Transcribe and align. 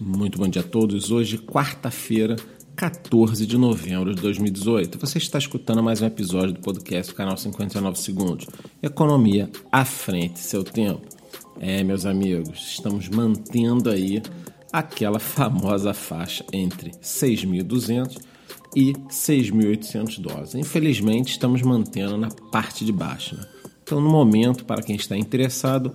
Muito 0.00 0.38
bom 0.38 0.48
dia 0.48 0.60
a 0.60 0.64
todos. 0.64 1.12
Hoje, 1.12 1.38
quarta-feira, 1.38 2.34
14 2.74 3.46
de 3.46 3.56
novembro 3.56 4.12
de 4.12 4.20
2018. 4.20 4.98
Você 4.98 5.18
está 5.18 5.38
escutando 5.38 5.84
mais 5.84 6.02
um 6.02 6.06
episódio 6.06 6.52
do 6.52 6.60
podcast 6.60 7.12
do 7.12 7.16
canal 7.16 7.36
59 7.36 7.96
Segundos. 7.98 8.46
Economia 8.82 9.48
à 9.70 9.84
frente, 9.84 10.40
seu 10.40 10.64
tempo. 10.64 11.06
É, 11.60 11.84
meus 11.84 12.06
amigos, 12.06 12.72
estamos 12.72 13.08
mantendo 13.08 13.88
aí 13.88 14.20
aquela 14.72 15.20
famosa 15.20 15.94
faixa 15.94 16.44
entre 16.52 16.90
6.200 16.90 18.18
e 18.74 18.94
6.800 18.94 20.20
dólares. 20.20 20.54
Infelizmente, 20.56 21.30
estamos 21.30 21.62
mantendo 21.62 22.18
na 22.18 22.28
parte 22.50 22.84
de 22.84 22.90
baixo. 22.90 23.36
Né? 23.36 23.46
Então, 23.84 24.00
no 24.00 24.10
momento, 24.10 24.64
para 24.64 24.82
quem 24.82 24.96
está 24.96 25.16
interessado, 25.16 25.94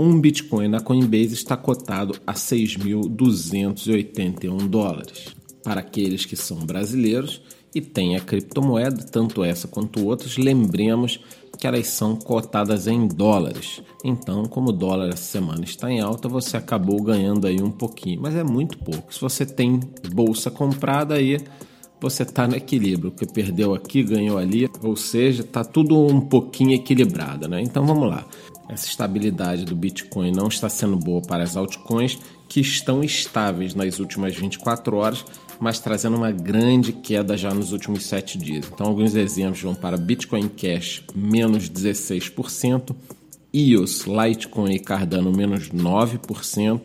um 0.00 0.18
Bitcoin 0.18 0.68
na 0.68 0.80
Coinbase 0.80 1.34
está 1.34 1.54
cotado 1.58 2.16
a 2.26 2.32
6.281 2.32 4.66
dólares. 4.66 5.36
Para 5.62 5.80
aqueles 5.80 6.24
que 6.24 6.36
são 6.36 6.64
brasileiros 6.64 7.42
e 7.74 7.82
têm 7.82 8.16
a 8.16 8.20
criptomoeda, 8.20 9.04
tanto 9.04 9.44
essa 9.44 9.68
quanto 9.68 10.06
outras, 10.06 10.38
lembremos 10.38 11.20
que 11.58 11.66
elas 11.66 11.88
são 11.88 12.16
cotadas 12.16 12.86
em 12.86 13.06
dólares. 13.06 13.82
Então, 14.02 14.46
como 14.46 14.70
o 14.70 14.72
dólar 14.72 15.10
essa 15.10 15.22
semana 15.22 15.64
está 15.64 15.92
em 15.92 16.00
alta, 16.00 16.30
você 16.30 16.56
acabou 16.56 17.02
ganhando 17.02 17.46
aí 17.46 17.62
um 17.62 17.70
pouquinho, 17.70 18.22
mas 18.22 18.34
é 18.34 18.42
muito 18.42 18.78
pouco. 18.78 19.12
Se 19.12 19.20
você 19.20 19.44
tem 19.44 19.80
bolsa 20.14 20.50
comprada 20.50 21.16
aí, 21.16 21.36
você 22.00 22.22
está 22.22 22.48
no 22.48 22.56
equilíbrio, 22.56 23.10
que 23.10 23.26
perdeu 23.26 23.74
aqui, 23.74 24.02
ganhou 24.02 24.38
ali, 24.38 24.66
ou 24.82 24.96
seja, 24.96 25.42
está 25.42 25.62
tudo 25.62 26.06
um 26.06 26.22
pouquinho 26.22 26.72
equilibrado, 26.72 27.46
né? 27.46 27.60
Então 27.60 27.84
vamos 27.84 28.08
lá. 28.08 28.26
Essa 28.70 28.86
estabilidade 28.86 29.64
do 29.64 29.74
Bitcoin 29.74 30.30
não 30.30 30.46
está 30.46 30.68
sendo 30.68 30.96
boa 30.96 31.20
para 31.20 31.42
as 31.42 31.56
altcoins 31.56 32.16
que 32.48 32.60
estão 32.60 33.02
estáveis 33.02 33.74
nas 33.74 33.98
últimas 33.98 34.36
24 34.36 34.96
horas, 34.96 35.24
mas 35.58 35.80
trazendo 35.80 36.16
uma 36.16 36.30
grande 36.30 36.92
queda 36.92 37.36
já 37.36 37.52
nos 37.52 37.72
últimos 37.72 38.04
7 38.04 38.38
dias. 38.38 38.70
Então 38.72 38.86
alguns 38.86 39.16
exemplos 39.16 39.60
vão 39.60 39.74
para 39.74 39.96
Bitcoin 39.96 40.48
Cash 40.48 41.02
menos 41.14 41.68
16%, 41.68 42.94
EOS, 43.52 44.04
Litecoin 44.06 44.72
e 44.72 44.78
Cardano 44.78 45.32
menos 45.32 45.70
9% 45.70 46.82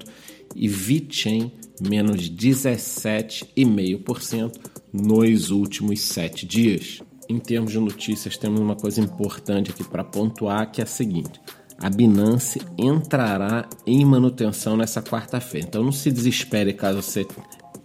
e 0.55 0.67
VeChain 0.67 1.51
menos 1.79 2.27
17,5% 2.29 4.51
nos 4.91 5.51
últimos 5.51 6.01
sete 6.01 6.45
dias. 6.45 7.01
Em 7.27 7.39
termos 7.39 7.71
de 7.71 7.79
notícias, 7.79 8.37
temos 8.37 8.59
uma 8.59 8.75
coisa 8.75 9.01
importante 9.01 9.71
aqui 9.71 9.83
para 9.83 10.03
pontuar, 10.03 10.71
que 10.71 10.79
é 10.79 10.83
a 10.83 10.87
seguinte: 10.87 11.41
a 11.77 11.89
Binance 11.89 12.61
entrará 12.77 13.67
em 13.85 14.03
manutenção 14.05 14.77
nessa 14.77 15.01
quarta-feira. 15.01 15.67
Então 15.67 15.83
não 15.83 15.91
se 15.91 16.11
desespere 16.11 16.73
caso 16.73 17.01
você 17.01 17.25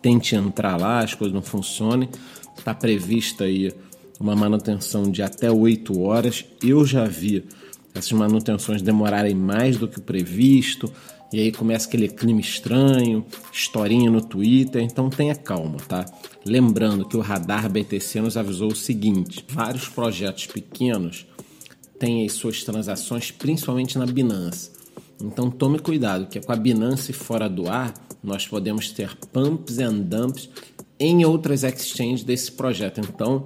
tente 0.01 0.35
entrar 0.35 0.77
lá, 0.79 1.01
as 1.01 1.15
coisas 1.15 1.35
não 1.35 1.43
funcionem. 1.43 2.09
Está 2.57 2.75
prevista 2.75 3.45
aí 3.45 3.73
uma 4.19 4.37
manutenção 4.37 5.11
de 5.11 5.23
até 5.23 5.51
8 5.51 6.01
horas. 6.01 6.45
Eu 6.63 6.87
já 6.87 7.05
vi 7.05 7.45
essas 7.95 8.13
manutenções 8.13 8.83
demorarem 8.83 9.35
mais 9.35 9.77
do 9.77 9.89
que 9.89 9.99
o 9.99 10.03
previsto. 10.03 10.93
E 11.33 11.39
aí 11.39 11.53
começa 11.53 11.87
aquele 11.87 12.09
clima 12.09 12.41
estranho, 12.41 13.25
historinha 13.53 14.11
no 14.11 14.21
Twitter, 14.21 14.83
então 14.83 15.09
tenha 15.09 15.35
calma, 15.35 15.77
tá? 15.87 16.05
Lembrando 16.45 17.07
que 17.07 17.17
o 17.17 17.21
Radar 17.21 17.71
BTC 17.71 18.21
nos 18.21 18.37
avisou 18.37 18.73
o 18.73 18.77
seguinte: 18.77 19.45
vários 19.49 19.89
projetos 19.89 20.47
pequenos 20.47 21.27
têm 22.01 22.25
as 22.25 22.33
suas 22.33 22.65
transações 22.65 23.31
principalmente 23.31 23.97
na 23.97 24.07
Binance. 24.07 24.71
Então 25.23 25.51
tome 25.51 25.79
cuidado, 25.79 26.27
que 26.27 26.41
com 26.41 26.51
a 26.51 26.57
Binance 26.57 27.13
fora 27.13 27.49
do 27.49 27.69
ar, 27.69 27.95
nós 28.25 28.49
podemos 28.49 28.91
ter 28.91 29.15
pumps 29.33 29.79
and 29.79 30.01
dumps 30.01 30.49
em 30.99 31.25
outras 31.25 31.63
exchanges 31.63 32.25
desse 32.25 32.51
projeto. 32.53 33.01
Então, 33.01 33.45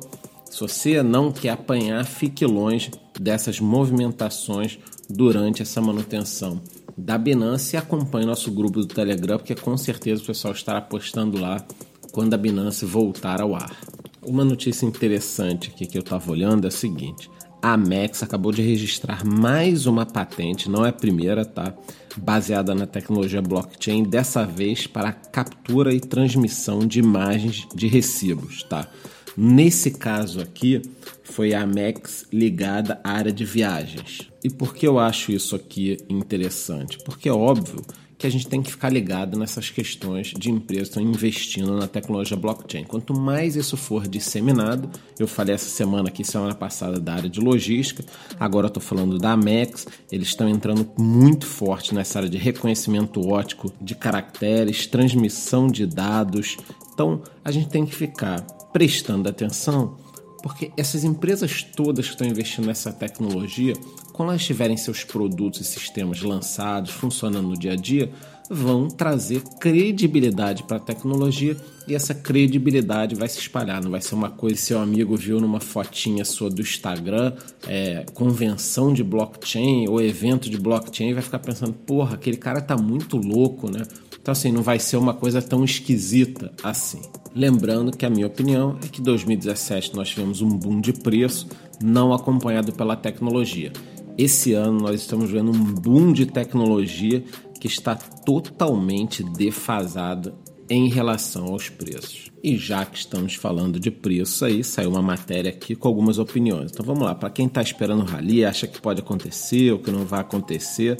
se 0.48 0.60
você 0.60 1.02
não 1.02 1.32
quer 1.32 1.50
apanhar, 1.50 2.04
fique 2.04 2.46
longe 2.46 2.90
dessas 3.18 3.58
movimentações 3.58 4.78
durante 5.10 5.62
essa 5.62 5.80
manutenção 5.80 6.60
da 6.96 7.18
Binance 7.18 7.74
e 7.74 7.76
acompanhe 7.76 8.24
nosso 8.24 8.52
grupo 8.52 8.80
do 8.80 8.86
Telegram, 8.86 9.36
porque 9.36 9.54
com 9.54 9.76
certeza 9.76 10.22
o 10.22 10.26
pessoal 10.26 10.54
estará 10.54 10.80
postando 10.80 11.40
lá 11.40 11.64
quando 12.12 12.34
a 12.34 12.38
Binance 12.38 12.84
voltar 12.84 13.40
ao 13.40 13.54
ar. 13.54 13.76
Uma 14.22 14.44
notícia 14.44 14.86
interessante 14.86 15.70
aqui 15.70 15.86
que 15.86 15.98
eu 15.98 16.02
estava 16.02 16.30
olhando 16.30 16.64
é 16.64 16.68
a 16.68 16.70
seguinte: 16.70 17.28
a 17.64 17.72
Amex 17.72 18.22
acabou 18.22 18.52
de 18.52 18.60
registrar 18.60 19.24
mais 19.24 19.86
uma 19.86 20.04
patente, 20.04 20.68
não 20.68 20.84
é 20.84 20.90
a 20.90 20.92
primeira, 20.92 21.46
tá? 21.46 21.72
Baseada 22.14 22.74
na 22.74 22.86
tecnologia 22.86 23.40
blockchain, 23.40 24.02
dessa 24.02 24.44
vez 24.44 24.86
para 24.86 25.12
captura 25.12 25.94
e 25.94 25.98
transmissão 25.98 26.80
de 26.80 26.98
imagens 26.98 27.66
de 27.74 27.86
recibos, 27.86 28.62
tá? 28.64 28.86
Nesse 29.34 29.92
caso 29.92 30.42
aqui, 30.42 30.82
foi 31.22 31.54
a 31.54 31.62
Amex 31.62 32.26
ligada 32.30 33.00
à 33.02 33.12
área 33.12 33.32
de 33.32 33.46
viagens. 33.46 34.30
E 34.44 34.50
por 34.50 34.74
que 34.74 34.86
eu 34.86 34.98
acho 34.98 35.32
isso 35.32 35.56
aqui 35.56 35.96
interessante? 36.06 36.98
Porque 37.02 37.30
é 37.30 37.32
óbvio 37.32 37.80
que 38.24 38.28
a 38.28 38.30
gente 38.30 38.48
tem 38.48 38.62
que 38.62 38.70
ficar 38.70 38.88
ligado 38.88 39.38
nessas 39.38 39.68
questões 39.68 40.28
de 40.28 40.50
empresas 40.50 40.88
que 40.88 40.98
estão 40.98 41.02
investindo 41.02 41.76
na 41.76 41.86
tecnologia 41.86 42.34
blockchain. 42.34 42.82
Quanto 42.84 43.12
mais 43.12 43.54
isso 43.54 43.76
for 43.76 44.08
disseminado, 44.08 44.88
eu 45.18 45.28
falei 45.28 45.54
essa 45.54 45.68
semana 45.68 46.08
aqui, 46.08 46.24
semana 46.24 46.54
passada, 46.54 46.98
da 46.98 47.12
área 47.12 47.28
de 47.28 47.38
logística, 47.38 48.02
agora 48.40 48.68
estou 48.68 48.82
falando 48.82 49.18
da 49.18 49.32
Amex, 49.32 49.86
eles 50.10 50.28
estão 50.28 50.48
entrando 50.48 50.88
muito 50.98 51.44
forte 51.44 51.94
nessa 51.94 52.20
área 52.20 52.30
de 52.30 52.38
reconhecimento 52.38 53.28
ótico 53.28 53.70
de 53.78 53.94
caracteres, 53.94 54.86
transmissão 54.86 55.66
de 55.66 55.84
dados. 55.84 56.56
Então, 56.94 57.22
a 57.44 57.50
gente 57.50 57.68
tem 57.68 57.84
que 57.84 57.94
ficar 57.94 58.40
prestando 58.72 59.28
atenção, 59.28 59.98
porque 60.44 60.70
essas 60.76 61.04
empresas 61.04 61.62
todas 61.62 62.04
que 62.04 62.12
estão 62.12 62.26
investindo 62.26 62.66
nessa 62.66 62.92
tecnologia, 62.92 63.72
quando 64.12 64.28
elas 64.28 64.44
tiverem 64.44 64.76
seus 64.76 65.02
produtos 65.02 65.62
e 65.62 65.64
sistemas 65.64 66.20
lançados, 66.20 66.90
funcionando 66.90 67.48
no 67.48 67.58
dia 67.58 67.72
a 67.72 67.76
dia, 67.76 68.12
vão 68.50 68.86
trazer 68.86 69.40
credibilidade 69.58 70.62
para 70.64 70.76
a 70.76 70.80
tecnologia 70.80 71.56
e 71.88 71.94
essa 71.94 72.14
credibilidade 72.14 73.14
vai 73.14 73.26
se 73.26 73.38
espalhar. 73.38 73.82
Não 73.82 73.90
vai 73.90 74.02
ser 74.02 74.14
uma 74.16 74.28
coisa 74.28 74.56
que 74.56 74.60
seu 74.60 74.78
amigo 74.78 75.16
viu 75.16 75.40
numa 75.40 75.60
fotinha 75.60 76.26
sua 76.26 76.50
do 76.50 76.60
Instagram, 76.60 77.32
é, 77.66 78.04
convenção 78.12 78.92
de 78.92 79.02
blockchain 79.02 79.88
ou 79.88 79.98
evento 79.98 80.50
de 80.50 80.58
blockchain, 80.58 81.08
e 81.08 81.14
vai 81.14 81.22
ficar 81.22 81.38
pensando, 81.38 81.72
porra, 81.72 82.16
aquele 82.16 82.36
cara 82.36 82.60
tá 82.60 82.76
muito 82.76 83.16
louco, 83.16 83.70
né? 83.70 83.80
Então, 84.20 84.32
assim, 84.32 84.52
não 84.52 84.62
vai 84.62 84.78
ser 84.78 84.98
uma 84.98 85.14
coisa 85.14 85.40
tão 85.40 85.64
esquisita 85.64 86.52
assim. 86.62 87.00
Lembrando 87.34 87.96
que 87.96 88.06
a 88.06 88.10
minha 88.10 88.28
opinião 88.28 88.78
é 88.84 88.86
que 88.86 89.02
2017 89.02 89.96
nós 89.96 90.08
tivemos 90.08 90.40
um 90.40 90.48
boom 90.48 90.80
de 90.80 90.92
preço 90.92 91.48
não 91.82 92.12
acompanhado 92.12 92.72
pela 92.72 92.94
tecnologia. 92.94 93.72
Esse 94.16 94.52
ano 94.52 94.78
nós 94.78 95.00
estamos 95.00 95.28
vendo 95.30 95.50
um 95.50 95.74
boom 95.74 96.12
de 96.12 96.26
tecnologia 96.26 97.24
que 97.60 97.66
está 97.66 97.96
totalmente 97.96 99.24
defasado 99.24 100.34
em 100.70 100.88
relação 100.88 101.46
aos 101.46 101.68
preços. 101.68 102.30
E 102.42 102.56
já 102.56 102.86
que 102.86 102.98
estamos 102.98 103.34
falando 103.34 103.80
de 103.80 103.90
preço 103.90 104.44
aí, 104.44 104.62
saiu 104.62 104.90
uma 104.90 105.02
matéria 105.02 105.50
aqui 105.50 105.74
com 105.74 105.88
algumas 105.88 106.18
opiniões. 106.18 106.70
Então 106.70 106.86
vamos 106.86 107.02
lá, 107.02 107.14
para 107.16 107.30
quem 107.30 107.46
está 107.46 107.60
esperando 107.60 108.02
o 108.02 108.06
rally, 108.06 108.44
acha 108.44 108.68
que 108.68 108.80
pode 108.80 109.00
acontecer 109.00 109.72
ou 109.72 109.78
que 109.80 109.90
não 109.90 110.04
vai 110.04 110.20
acontecer, 110.20 110.98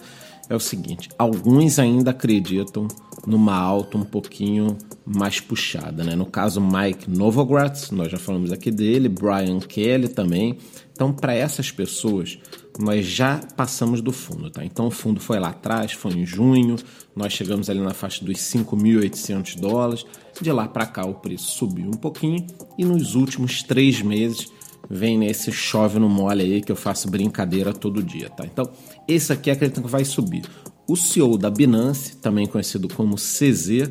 é 0.49 0.55
o 0.55 0.61
seguinte: 0.61 1.09
alguns 1.19 1.79
ainda 1.79 2.11
acreditam 2.11 2.89
numa 3.27 3.55
alta 3.55 3.97
um 3.97 4.05
pouquinho 4.05 4.77
mais 5.05 5.41
puxada, 5.41 6.05
né? 6.05 6.15
No 6.15 6.27
caso, 6.27 6.61
Mike 6.61 7.11
Novogratz, 7.11 7.91
nós 7.91 8.11
já 8.11 8.19
falamos 8.19 8.53
aqui 8.53 8.71
dele, 8.71 9.09
Brian 9.09 9.61
Kelly 9.61 10.09
também. 10.09 10.59
Então, 10.93 11.13
para 11.13 11.35
essas 11.35 11.71
pessoas, 11.71 12.39
nós 12.79 13.05
já 13.05 13.41
passamos 13.57 14.01
do 14.01 14.13
fundo, 14.13 14.51
tá? 14.51 14.65
Então, 14.65 14.87
o 14.87 14.91
fundo 14.91 15.21
foi 15.21 15.41
lá 15.41 15.49
atrás, 15.49 15.93
foi 15.93 16.13
em 16.13 16.27
junho, 16.27 16.77
nós 17.17 17.33
chegamos 17.33 17.69
ali 17.69 17.81
na 17.81 17.95
faixa 17.95 18.25
dos 18.25 18.39
5.800 18.39 19.59
dólares. 19.59 20.07
De 20.41 20.53
lá 20.53 20.69
para 20.69 20.87
cá, 20.87 21.05
o 21.05 21.15
preço 21.15 21.53
subiu 21.53 21.89
um 21.89 21.97
pouquinho 21.97 22.47
e 22.79 22.85
nos 22.85 23.15
últimos 23.15 23.63
três 23.63 24.03
meses 24.03 24.53
vem 24.89 25.19
nesse 25.19 25.51
chove 25.53 25.99
no 25.99 26.09
mole 26.09 26.43
aí 26.43 26.61
que 26.61 26.73
eu 26.73 26.77
faço 26.77 27.09
brincadeira 27.09 27.73
todo 27.73 28.03
dia, 28.03 28.29
tá? 28.31 28.45
Então, 28.45 28.71
esse 29.09 29.33
aqui 29.33 29.51
acredito 29.51 29.83
que 29.83 29.89
vai 29.89 30.05
subir. 30.05 30.45
O 30.87 30.97
CEO 30.97 31.39
da 31.39 31.51
Binance, 31.51 32.17
também 32.17 32.47
conhecido 32.47 32.89
como 32.89 33.17
CZ, 33.17 33.89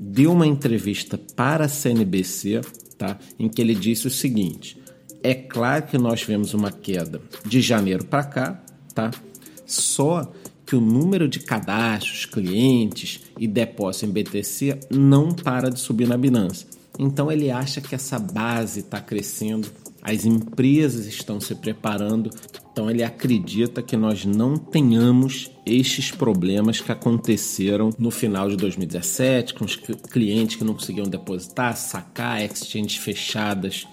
deu 0.00 0.32
uma 0.32 0.46
entrevista 0.46 1.18
para 1.36 1.66
a 1.66 1.68
CNBC, 1.68 2.60
tá? 2.96 3.18
Em 3.38 3.48
que 3.48 3.60
ele 3.60 3.74
disse 3.74 4.06
o 4.06 4.10
seguinte: 4.10 4.80
é 5.22 5.34
claro 5.34 5.86
que 5.86 5.98
nós 5.98 6.20
tivemos 6.20 6.54
uma 6.54 6.72
queda 6.72 7.20
de 7.44 7.60
janeiro 7.60 8.04
para 8.04 8.24
cá, 8.24 8.62
tá? 8.94 9.10
Só 9.66 10.32
que 10.66 10.74
o 10.74 10.80
número 10.80 11.28
de 11.28 11.40
cadastros, 11.40 12.24
clientes 12.24 13.20
e 13.38 13.46
depósitos 13.46 14.08
em 14.08 14.12
BTC 14.12 14.80
não 14.90 15.32
para 15.32 15.70
de 15.70 15.78
subir 15.78 16.08
na 16.08 16.16
Binance. 16.16 16.66
Então 16.98 17.30
ele 17.30 17.50
acha 17.50 17.80
que 17.80 17.94
essa 17.94 18.18
base 18.18 18.80
está 18.80 19.00
crescendo 19.00 19.68
as 20.02 20.26
empresas 20.26 21.06
estão 21.06 21.40
se 21.40 21.54
preparando. 21.54 22.30
Então 22.72 22.90
ele 22.90 23.04
acredita 23.04 23.82
que 23.82 23.96
nós 23.96 24.24
não 24.24 24.56
tenhamos 24.56 25.50
estes 25.64 26.10
problemas 26.10 26.80
que 26.80 26.90
aconteceram 26.90 27.90
no 27.98 28.10
final 28.10 28.50
de 28.50 28.56
2017, 28.56 29.54
com 29.54 29.64
os 29.64 29.76
clientes 29.76 30.56
que 30.56 30.64
não 30.64 30.74
conseguiam 30.74 31.06
depositar, 31.06 31.76
sacar, 31.76 32.42
exchanges 32.42 32.96
fechadas 32.96 33.86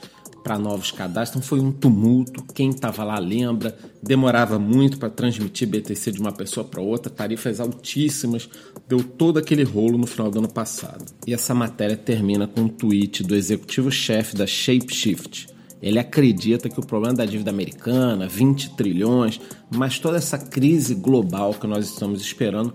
para 0.43 0.57
novos 0.57 0.91
cadastros. 0.91 1.37
Então 1.37 1.41
foi 1.47 1.59
um 1.59 1.71
tumulto. 1.71 2.43
Quem 2.53 2.69
estava 2.69 3.03
lá 3.03 3.19
lembra. 3.19 3.77
Demorava 4.01 4.57
muito 4.57 4.97
para 4.97 5.09
transmitir 5.09 5.67
BTC 5.67 6.13
de 6.13 6.19
uma 6.21 6.31
pessoa 6.31 6.65
para 6.65 6.81
outra, 6.81 7.11
tarifas 7.11 7.59
altíssimas. 7.59 8.49
Deu 8.87 9.03
todo 9.03 9.37
aquele 9.37 9.63
rolo 9.63 9.97
no 9.97 10.07
final 10.07 10.31
do 10.31 10.39
ano 10.39 10.51
passado. 10.51 11.05
E 11.27 11.33
essa 11.33 11.53
matéria 11.53 11.97
termina 11.97 12.47
com 12.47 12.61
um 12.61 12.67
tweet 12.67 13.23
do 13.23 13.35
executivo-chefe 13.35 14.35
da 14.35 14.47
Shapeshift. 14.47 15.58
Ele 15.81 15.99
acredita 15.99 16.69
que 16.69 16.79
o 16.79 16.85
problema 16.85 17.15
da 17.15 17.25
dívida 17.25 17.49
americana, 17.49 18.27
20 18.27 18.75
trilhões, 18.75 19.39
mas 19.69 19.99
toda 19.99 20.17
essa 20.17 20.37
crise 20.37 20.93
global 20.95 21.53
que 21.53 21.67
nós 21.67 21.85
estamos 21.85 22.21
esperando 22.21 22.73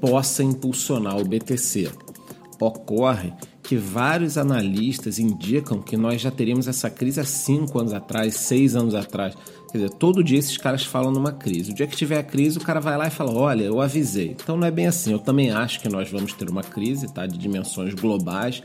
possa 0.00 0.42
impulsionar 0.42 1.16
o 1.16 1.24
BTC. 1.24 1.90
Ocorre 2.60 3.32
que 3.64 3.76
vários 3.76 4.36
analistas 4.36 5.18
indicam 5.18 5.80
que 5.80 5.96
nós 5.96 6.20
já 6.20 6.30
teríamos 6.30 6.68
essa 6.68 6.90
crise 6.90 7.18
há 7.18 7.24
cinco 7.24 7.80
anos 7.80 7.94
atrás, 7.94 8.34
seis 8.36 8.76
anos 8.76 8.94
atrás. 8.94 9.34
Quer 9.72 9.78
dizer, 9.78 9.90
todo 9.90 10.22
dia 10.22 10.38
esses 10.38 10.58
caras 10.58 10.84
falam 10.84 11.10
numa 11.10 11.32
crise. 11.32 11.72
O 11.72 11.74
dia 11.74 11.86
que 11.86 11.96
tiver 11.96 12.18
a 12.18 12.22
crise, 12.22 12.58
o 12.58 12.60
cara 12.60 12.78
vai 12.78 12.96
lá 12.96 13.08
e 13.08 13.10
fala: 13.10 13.32
Olha, 13.32 13.64
eu 13.64 13.80
avisei. 13.80 14.36
Então 14.40 14.56
não 14.56 14.66
é 14.66 14.70
bem 14.70 14.86
assim. 14.86 15.12
Eu 15.12 15.18
também 15.18 15.50
acho 15.50 15.80
que 15.80 15.88
nós 15.88 16.10
vamos 16.10 16.34
ter 16.34 16.48
uma 16.48 16.62
crise 16.62 17.12
tá, 17.12 17.26
de 17.26 17.38
dimensões 17.38 17.94
globais, 17.94 18.62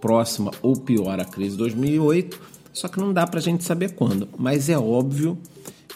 próxima 0.00 0.50
ou 0.62 0.74
pior 0.74 1.20
à 1.20 1.24
crise 1.24 1.52
de 1.52 1.58
2008. 1.58 2.59
Só 2.80 2.88
que 2.88 2.98
não 2.98 3.12
dá 3.12 3.26
para 3.26 3.40
a 3.40 3.42
gente 3.42 3.62
saber 3.62 3.90
quando. 3.90 4.26
Mas 4.38 4.70
é 4.70 4.78
óbvio 4.78 5.36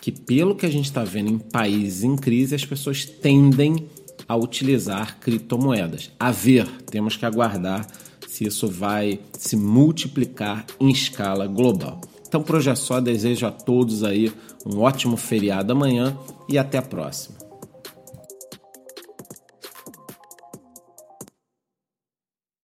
que, 0.02 0.12
pelo 0.12 0.54
que 0.54 0.66
a 0.66 0.70
gente 0.70 0.84
está 0.84 1.02
vendo 1.02 1.30
em 1.30 1.38
países 1.38 2.04
em 2.04 2.14
crise, 2.14 2.54
as 2.54 2.66
pessoas 2.66 3.06
tendem 3.06 3.86
a 4.28 4.36
utilizar 4.36 5.18
criptomoedas. 5.18 6.10
A 6.20 6.30
ver, 6.30 6.68
temos 6.90 7.16
que 7.16 7.24
aguardar 7.24 7.86
se 8.28 8.44
isso 8.44 8.68
vai 8.68 9.18
se 9.32 9.56
multiplicar 9.56 10.66
em 10.78 10.90
escala 10.90 11.46
global. 11.46 12.02
Então, 12.28 12.42
por 12.42 12.56
hoje 12.56 12.68
é 12.68 12.74
só, 12.74 13.00
desejo 13.00 13.46
a 13.46 13.50
todos 13.50 14.04
aí 14.04 14.30
um 14.66 14.78
ótimo 14.80 15.16
feriado 15.16 15.72
amanhã 15.72 16.14
e 16.46 16.58
até 16.58 16.76
a 16.76 16.82
próxima. 16.82 17.43